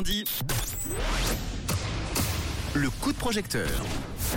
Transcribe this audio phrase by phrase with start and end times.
[0.00, 0.24] lundi.
[2.74, 3.68] Le coup de projecteur.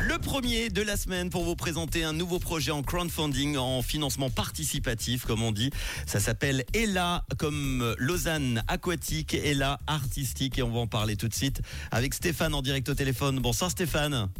[0.00, 4.28] Le premier de la semaine pour vous présenter un nouveau projet en crowdfunding, en financement
[4.28, 5.70] participatif, comme on dit.
[6.04, 11.34] Ça s'appelle Ella, comme Lausanne aquatique, Ella artistique, et on va en parler tout de
[11.34, 13.38] suite avec Stéphane en direct au téléphone.
[13.38, 14.30] Bonsoir Stéphane.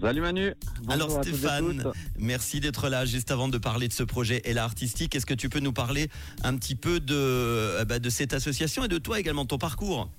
[0.00, 0.52] Salut Manu.
[0.82, 3.06] Bonjour Alors Stéphane, merci d'être là.
[3.06, 6.10] Juste avant de parler de ce projet Ella artistique, est-ce que tu peux nous parler
[6.42, 10.10] un petit peu de, euh, bah, de cette association et de toi également, ton parcours?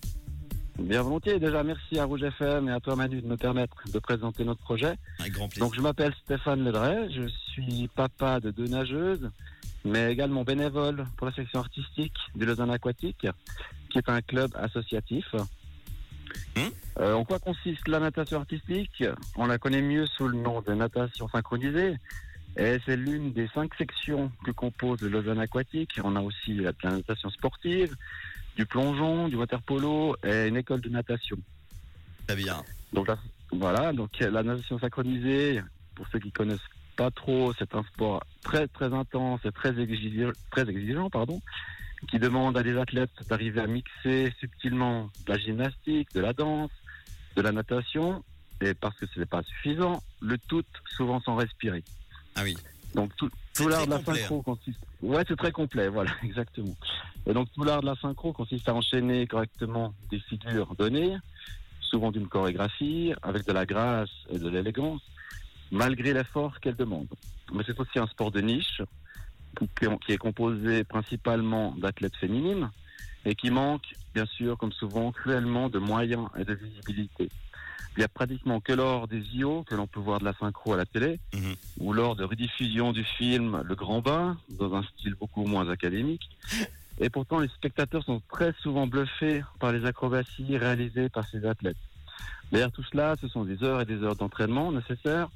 [0.79, 1.39] Bien volontiers.
[1.39, 4.61] Déjà, merci à Rouge FM et à toi Manu de me permettre de présenter notre
[4.61, 4.95] projet.
[5.19, 5.63] Un grand plaisir.
[5.63, 7.11] Donc, je m'appelle Stéphane Ledray.
[7.13, 9.29] Je suis papa de deux nageuses,
[9.85, 13.25] mais également bénévole pour la section artistique du Lausanne Aquatique,
[13.89, 15.25] qui est un club associatif.
[16.55, 16.69] Hmm
[16.99, 19.03] euh, en quoi consiste la natation artistique?
[19.35, 21.95] On la connaît mieux sous le nom de natation synchronisée.
[22.57, 25.99] Et c'est l'une des cinq sections que compose le Lausanne Aquatique.
[26.03, 27.95] On a aussi la natation sportive,
[28.55, 31.37] du plongeon, du water polo et une école de natation.
[32.27, 32.63] Très bien.
[32.93, 33.09] Donc
[33.51, 35.61] voilà, donc la natation synchronisée,
[35.95, 36.59] pour ceux qui connaissent
[36.95, 41.41] pas trop, c'est un sport très très intense et très exigeant, très exigeant pardon,
[42.09, 46.71] qui demande à des athlètes d'arriver à mixer subtilement de la gymnastique, de la danse,
[47.35, 48.23] de la natation,
[48.61, 50.63] et parce que ce n'est pas suffisant, le tout
[50.95, 51.83] souvent sans respirer.
[52.35, 52.55] Ah oui.
[52.93, 54.79] Donc tout, tout l'art de la synchro consiste.
[55.01, 56.75] Ouais, c'est très complet, voilà, exactement.
[57.25, 61.17] Et donc tout l'art de la synchro consiste à enchaîner correctement des figures données,
[61.81, 65.01] souvent d'une chorégraphie, avec de la grâce et de l'élégance,
[65.71, 67.07] malgré l'effort qu'elle demande.
[67.53, 68.81] Mais c'est aussi un sport de niche
[70.05, 72.69] qui est composé principalement d'athlètes féminines
[73.25, 77.29] et qui manque, bien sûr, comme souvent, cruellement de moyens et de visibilité.
[77.95, 80.73] Il n'y a pratiquement que lors des IO que l'on peut voir de la synchro
[80.73, 81.55] à la télé, mhm.
[81.79, 86.29] ou lors de rediffusion du film Le Grand Bain, dans un style beaucoup moins académique.
[86.99, 91.77] Et pourtant, les spectateurs sont très souvent bluffés par les acrobaties réalisées par ces athlètes.
[92.51, 95.29] Derrière tout cela, ce sont des heures et des heures d'entraînement nécessaires,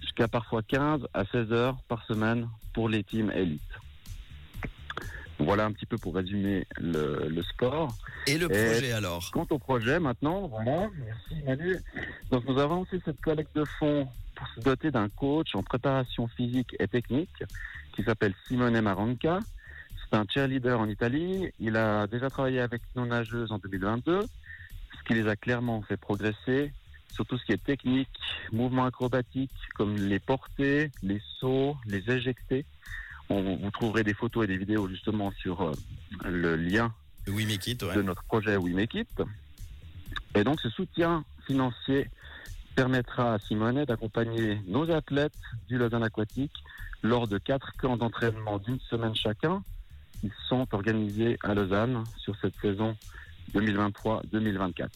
[0.00, 3.60] jusqu'à parfois 15 à 16 heures par semaine pour les teams élites.
[5.44, 7.94] Voilà un petit peu pour résumer le, sport.
[8.26, 9.30] Et le projet alors?
[9.32, 11.76] Quant au projet maintenant, voilà, merci Manu.
[12.30, 16.26] Donc nous avons aussi cette collecte de fonds pour se doter d'un coach en préparation
[16.28, 17.44] physique et technique
[17.94, 19.40] qui s'appelle Simone Maranca.
[20.10, 21.50] C'est un cheerleader en Italie.
[21.60, 25.96] Il a déjà travaillé avec nos nageuses en 2022, ce qui les a clairement fait
[25.96, 26.72] progresser
[27.14, 28.08] sur tout ce qui est technique,
[28.52, 32.64] mouvements acrobatiques comme les portées, les sauts, les éjectés.
[33.28, 35.72] On, vous trouverez des photos et des vidéos justement sur euh,
[36.24, 36.92] le lien
[37.26, 39.08] We Make It, de notre projet We Make It.
[40.34, 42.10] Et donc ce soutien financier
[42.74, 45.32] permettra à Simone d'accompagner nos athlètes
[45.68, 46.52] du Lausanne Aquatique
[47.02, 49.62] lors de quatre camps d'entraînement d'une semaine chacun
[50.20, 52.96] qui sont organisés à Lausanne sur cette saison
[53.54, 54.88] 2023-2024.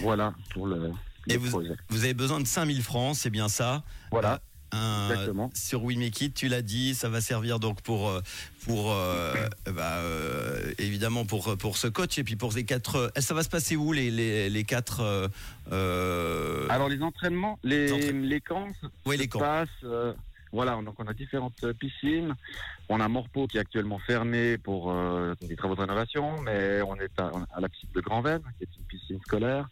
[0.00, 0.92] Voilà pour le,
[1.28, 3.82] et vous, vous, avez besoin de 5000 francs, c'est bien ça?
[4.10, 4.40] Voilà.
[4.74, 5.50] Euh, Exactement.
[5.54, 8.20] Sur We Make It, tu l'as dit, ça va servir donc pour euh,
[8.64, 9.34] pour euh,
[9.66, 13.12] bah, euh, évidemment pour pour ce coach et puis pour les quatre.
[13.16, 15.30] Ça va se passer où les les, les quatre
[15.70, 18.68] Alors les entraînements, les les, camps.
[19.06, 19.40] Oui, les camps.
[19.40, 19.68] Passent,
[20.52, 22.34] voilà, donc on a différentes piscines.
[22.88, 24.94] On a Morpeau qui est actuellement fermé pour
[25.40, 28.64] des travaux de rénovation, mais on est à, à la piscine de Grand Venn, qui
[28.64, 29.68] est une piscine scolaire.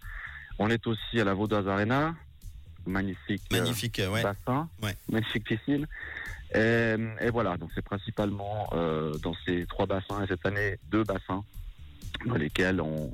[0.58, 2.14] On est aussi à la Vaudoise Arena,
[2.88, 4.68] magnifique, euh, magnifique bassin,
[5.08, 5.86] magnifique piscine.
[6.54, 11.44] Et, voilà, donc c'est principalement euh, dans ces trois bassins et cette année deux bassins
[12.26, 13.12] dans lesquels on,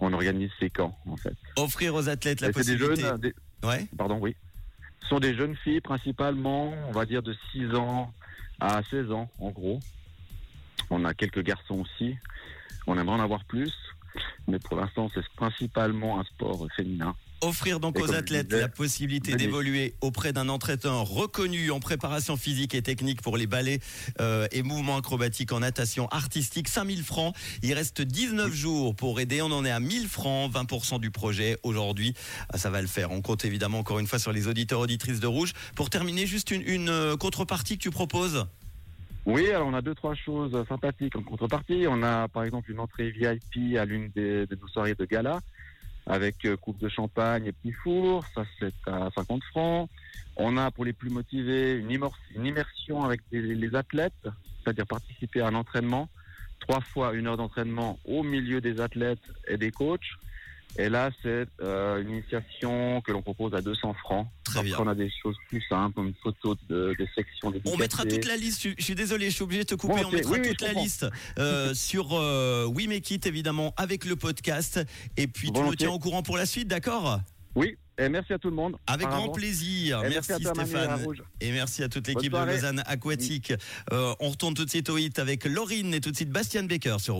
[0.00, 1.34] on organise ces camps en fait.
[1.56, 2.94] Offrir aux athlètes la possibilité.
[2.94, 3.32] Des jeunes,
[3.64, 3.86] ouais.
[3.96, 4.36] Pardon, oui.
[5.02, 8.12] Ce sont des jeunes filles principalement, on va dire de 6 ans
[8.60, 9.80] à 16 ans en gros.
[10.90, 12.16] On a quelques garçons aussi.
[12.86, 13.72] On aimerait en avoir plus
[14.48, 17.14] mais pour l'instant, c'est principalement un sport féminin.
[17.42, 22.80] Offrir donc aux athlètes la possibilité d'évoluer auprès d'un entraîneur reconnu en préparation physique et
[22.80, 23.80] technique pour les ballets
[24.20, 27.34] euh, et mouvements acrobatiques en natation artistique, 5000 francs.
[27.62, 29.42] Il reste 19 jours pour aider.
[29.42, 32.14] On en est à 1000 francs, 20% du projet aujourd'hui.
[32.48, 33.10] Ah, ça va le faire.
[33.12, 35.52] On compte évidemment encore une fois sur les auditeurs auditrices de Rouge.
[35.74, 38.46] Pour terminer, juste une, une euh, contrepartie que tu proposes.
[39.26, 41.84] Oui, alors on a deux trois choses sympathiques en contrepartie.
[41.88, 45.40] On a par exemple une entrée VIP à l'une des, de nos soirées de gala
[46.06, 49.90] avec euh, coupe de champagne et petit four, ça c'est à 50 francs.
[50.36, 54.12] On a pour les plus motivés une, immersion avec les athlètes,
[54.62, 56.08] c'est-à-dire participer à un entraînement,
[56.60, 60.00] trois fois une heure d'entraînement au milieu des athlètes et des coachs.
[60.78, 64.26] Et là, c'est euh, une initiation que l'on propose à 200 francs.
[64.44, 64.76] Très bien.
[64.78, 68.26] On a des choses plus simples, comme une photo de, de section On mettra toute
[68.26, 68.68] la liste.
[68.78, 70.04] Je, suis désolé, je suis obligé de te couper.
[70.04, 71.06] on mettra toute la liste
[71.38, 74.80] euh, sur euh, We Make It, évidemment, avec le podcast.
[75.16, 77.20] Et puis, tu me tiens au courant pour la suite, d'accord?
[77.54, 77.76] Oui.
[77.98, 78.76] Et merci à tout le monde.
[78.86, 80.02] Avec grand plaisir.
[80.02, 81.06] merci, Stéphane.
[81.40, 83.54] Et merci à toute l'équipe de Lausanne Aquatique.
[83.92, 86.64] Euh, on retourne tout de suite au hit avec Laurine et tout de suite Bastien
[86.64, 87.14] Baker sur